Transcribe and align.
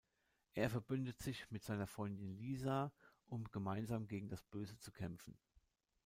Er 0.55 0.71
verbündet 0.71 1.19
sich 1.21 1.47
mit 1.51 1.63
seiner 1.63 1.85
Freundin 1.85 2.35
Lisa, 2.35 2.91
um 3.27 3.43
gemeinsam 3.51 4.07
gegen 4.07 4.29
das 4.29 4.41
Böse 4.41 4.79
zu 4.79 4.91
kämpfen. 4.91 5.37